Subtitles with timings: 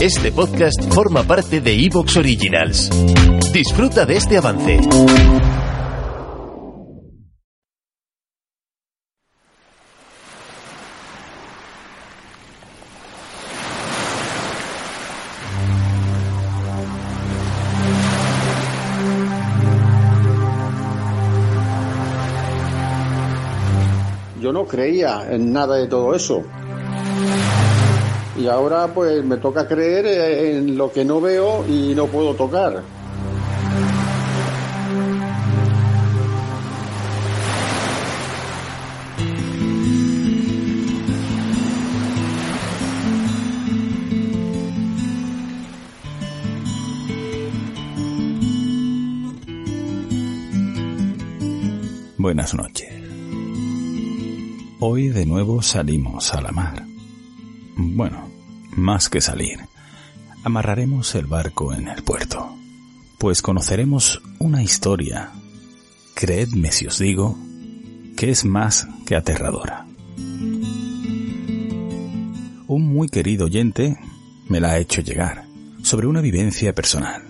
[0.00, 2.90] Este podcast forma parte de Evox Originals.
[3.52, 4.80] Disfruta de este avance.
[24.40, 26.44] Yo no creía en nada de todo eso.
[28.36, 30.06] Y ahora pues me toca creer
[30.56, 32.82] en lo que no veo y no puedo tocar.
[52.24, 52.90] Buenas noches.
[54.80, 56.93] Hoy de nuevo salimos a la mar.
[57.76, 58.30] Bueno,
[58.76, 59.60] más que salir,
[60.44, 62.56] amarraremos el barco en el puerto,
[63.18, 65.32] pues conoceremos una historia,
[66.14, 67.36] creedme si os digo,
[68.16, 69.86] que es más que aterradora.
[72.66, 73.98] Un muy querido oyente
[74.48, 75.46] me la ha hecho llegar
[75.82, 77.22] sobre una vivencia personal.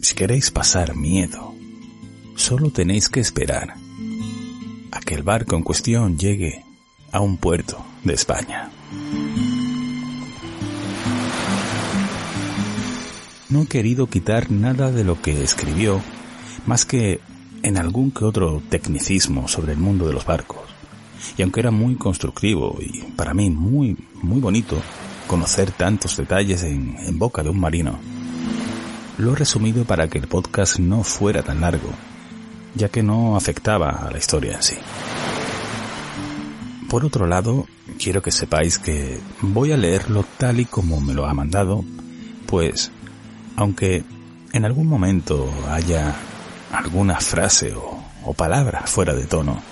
[0.00, 1.54] Si queréis pasar miedo,
[2.36, 3.74] solo tenéis que esperar
[4.92, 6.64] a que el barco en cuestión llegue
[7.12, 8.70] a un puerto de España.
[13.48, 16.00] No he querido quitar nada de lo que escribió,
[16.66, 17.20] más que
[17.62, 20.60] en algún que otro tecnicismo sobre el mundo de los barcos.
[21.36, 24.80] Y aunque era muy constructivo y para mí muy, muy bonito
[25.26, 27.98] conocer tantos detalles en, boca de un marino,
[29.18, 31.90] lo he resumido para que el podcast no fuera tan largo
[32.74, 34.76] ya que no afectaba a la historia en sí.
[36.90, 37.68] Por otro lado,
[38.02, 41.84] quiero que sepáis que voy a leerlo tal y como me lo ha mandado,
[42.46, 42.90] pues,
[43.54, 44.02] aunque
[44.52, 46.16] en algún momento haya
[46.72, 49.62] alguna frase o, o palabra fuera de tono,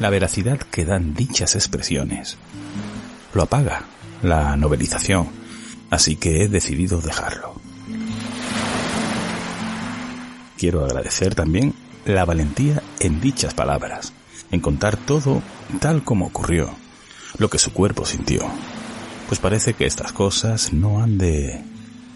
[0.00, 2.38] la veracidad que dan dichas expresiones
[3.34, 3.84] lo apaga
[4.22, 5.28] la novelización,
[5.90, 7.52] así que he decidido dejarlo.
[10.56, 11.74] Quiero agradecer también
[12.06, 14.14] la valentía en dichas palabras,
[14.50, 15.42] en contar todo
[15.80, 16.70] tal como ocurrió,
[17.38, 18.42] lo que su cuerpo sintió,
[19.28, 21.62] pues parece que estas cosas no han de,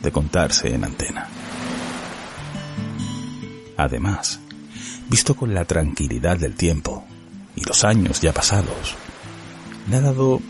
[0.02, 1.28] de contarse en antena.
[3.76, 4.40] Además,
[5.08, 7.04] visto con la tranquilidad del tiempo
[7.54, 8.96] y los años ya pasados,
[9.90, 10.40] le ha dado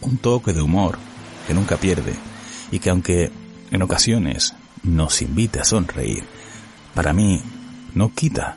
[0.00, 0.98] un toque de humor
[1.46, 2.14] que nunca pierde
[2.70, 3.30] y que aunque
[3.70, 6.24] en ocasiones nos invite a sonreír,
[6.94, 7.42] para mí
[7.94, 8.56] no quita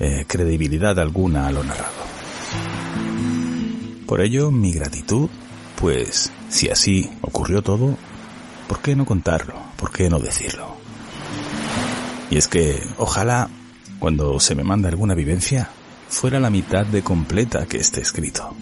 [0.00, 1.97] eh, credibilidad alguna a lo narrado.
[4.08, 5.28] Por ello, mi gratitud,
[5.78, 7.94] pues si así ocurrió todo,
[8.66, 9.54] ¿por qué no contarlo?
[9.76, 10.78] ¿Por qué no decirlo?
[12.30, 13.50] Y es que, ojalá,
[13.98, 15.68] cuando se me manda alguna vivencia,
[16.08, 18.56] fuera la mitad de completa que esté escrito.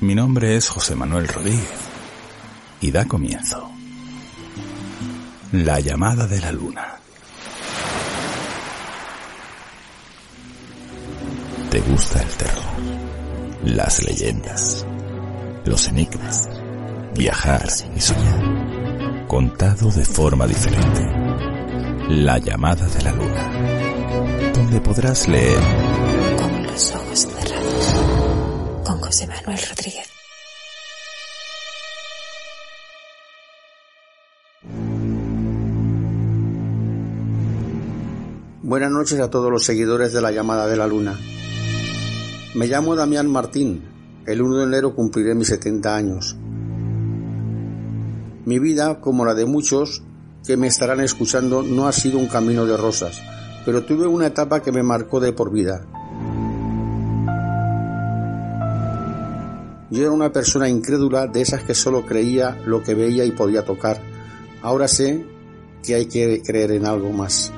[0.00, 1.68] Mi nombre es José Manuel Rodríguez
[2.80, 3.70] y da comienzo.
[5.52, 7.02] La llamada de la luna.
[11.88, 12.62] Gusta el terror?
[13.64, 14.86] Las leyendas,
[15.64, 16.48] los enigmas,
[17.14, 19.26] viajar y soñar.
[19.28, 21.00] Contado de forma diferente.
[22.08, 24.52] La llamada de la luna.
[24.52, 25.58] Donde podrás leer
[26.36, 27.94] Con los ojos cerrados.
[28.84, 30.08] Con José Manuel Rodríguez.
[38.62, 41.18] Buenas noches a todos los seguidores de la llamada de la luna.
[42.54, 43.82] Me llamo Damián Martín.
[44.26, 46.36] El 1 de enero cumpliré mis 70 años.
[48.44, 50.02] Mi vida, como la de muchos
[50.46, 53.22] que me estarán escuchando, no ha sido un camino de rosas,
[53.64, 55.86] pero tuve una etapa que me marcó de por vida.
[59.90, 63.64] Yo era una persona incrédula de esas que solo creía lo que veía y podía
[63.64, 63.98] tocar.
[64.60, 65.24] Ahora sé
[65.82, 67.50] que hay que creer en algo más.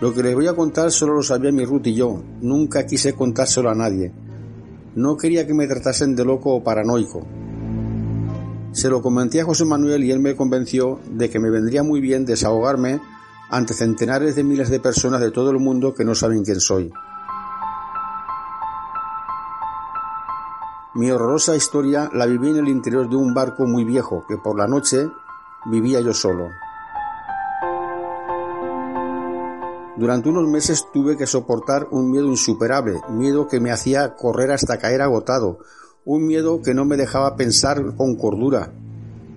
[0.00, 3.14] Lo que les voy a contar solo lo sabía mi Ruth y yo, nunca quise
[3.14, 4.12] contárselo a nadie.
[4.94, 7.26] No quería que me tratasen de loco o paranoico.
[8.72, 12.02] Se lo comenté a José Manuel y él me convenció de que me vendría muy
[12.02, 13.00] bien desahogarme
[13.48, 16.92] ante centenares de miles de personas de todo el mundo que no saben quién soy.
[20.94, 24.58] Mi horrorosa historia la viví en el interior de un barco muy viejo que por
[24.58, 25.08] la noche
[25.70, 26.48] vivía yo solo.
[29.96, 34.78] Durante unos meses tuve que soportar un miedo insuperable, miedo que me hacía correr hasta
[34.78, 35.58] caer agotado,
[36.04, 38.72] un miedo que no me dejaba pensar con cordura.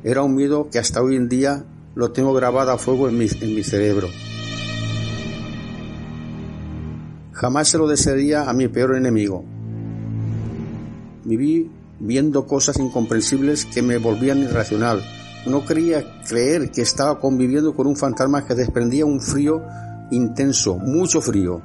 [0.04, 1.66] Era un miedo que hasta hoy en día
[1.96, 4.08] lo tengo grabado a fuego en mi, en mi cerebro.
[7.32, 9.46] Jamás se lo desearía a mi peor enemigo,
[11.24, 11.70] Viví
[12.00, 15.04] viendo cosas incomprensibles que me volvían irracional.
[15.46, 19.62] No quería creer que estaba conviviendo con un fantasma que desprendía un frío
[20.12, 21.62] intenso, mucho frío.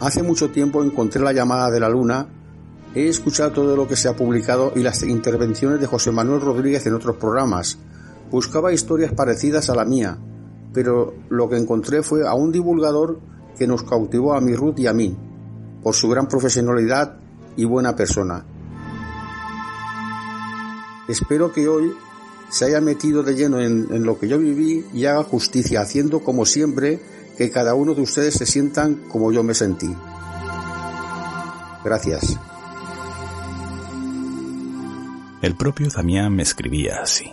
[0.00, 2.26] Hace mucho tiempo encontré la llamada de la luna,
[2.94, 6.86] he escuchado todo lo que se ha publicado y las intervenciones de José Manuel Rodríguez
[6.86, 7.78] en otros programas.
[8.30, 10.16] Buscaba historias parecidas a la mía,
[10.72, 13.20] pero lo que encontré fue a un divulgador
[13.58, 15.16] que nos cautivó a mi Ruth y a mí,
[15.82, 17.16] por su gran profesionalidad
[17.56, 18.44] y buena persona.
[21.08, 21.92] Espero que hoy
[22.50, 26.44] se haya metido de lleno en, lo que yo viví y haga justicia, haciendo como
[26.44, 27.00] siempre
[27.38, 29.94] que cada uno de ustedes se sientan como yo me sentí.
[31.84, 32.38] Gracias.
[35.40, 37.32] El propio Damián me escribía así.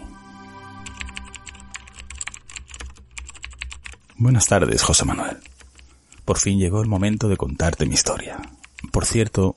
[4.15, 5.37] Buenas tardes, José Manuel.
[6.23, 8.39] Por fin llegó el momento de contarte mi historia.
[8.91, 9.55] Por cierto,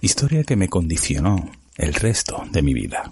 [0.00, 3.10] historia que me condicionó el resto de mi vida.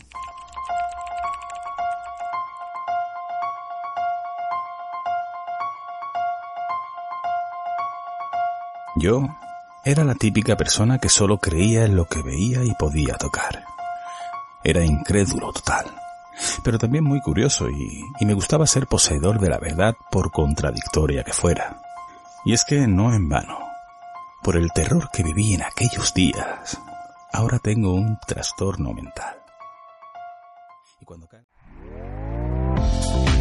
[9.00, 9.28] Yo
[9.84, 13.64] era la típica persona que solo creía en lo que veía y podía tocar.
[14.64, 15.86] Era incrédulo total,
[16.64, 21.32] pero también muy curioso y, me gustaba ser poseedor de la verdad por contradictoria que
[21.32, 21.80] fuera.
[22.44, 23.58] Y es que no en vano,
[24.42, 26.80] por el terror que viví en aquellos días,
[27.32, 29.36] ahora tengo un trastorno mental.